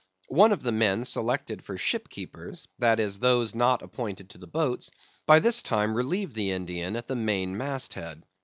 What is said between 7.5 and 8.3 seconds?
mast head.